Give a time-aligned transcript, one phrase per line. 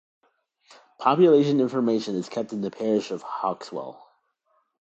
[0.97, 4.01] Population information is kept in the parish of Hauxwell.